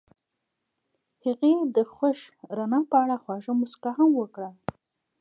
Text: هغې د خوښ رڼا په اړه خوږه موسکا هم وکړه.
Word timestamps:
هغې 1.23 1.53
د 1.75 1.77
خوښ 1.93 2.19
رڼا 2.57 2.79
په 2.89 2.95
اړه 3.03 3.15
خوږه 3.23 3.53
موسکا 3.59 3.91
هم 3.97 4.09
وکړه. 4.19 4.49